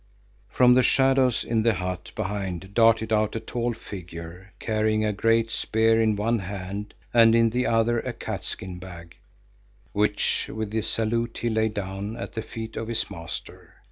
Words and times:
From 0.49 0.73
the 0.73 0.81
shadows 0.81 1.43
in 1.43 1.61
the 1.61 1.75
hut 1.75 2.11
behind 2.15 2.73
darted 2.73 3.13
out 3.13 3.35
a 3.35 3.39
tall 3.39 3.71
figure 3.75 4.51
carrying 4.57 5.05
a 5.05 5.13
great 5.13 5.51
spear 5.51 6.01
in 6.01 6.15
one 6.15 6.39
hand 6.39 6.95
and 7.13 7.35
in 7.35 7.51
the 7.51 7.67
other 7.67 7.99
a 7.99 8.11
catskin 8.11 8.79
bag 8.79 9.17
which 9.91 10.49
with 10.51 10.73
a 10.73 10.81
salute 10.81 11.37
he 11.43 11.51
laid 11.51 11.75
down 11.75 12.17
at 12.17 12.33
the 12.33 12.41
feet 12.41 12.77
of 12.77 12.87
his 12.87 13.11
master. 13.11 13.75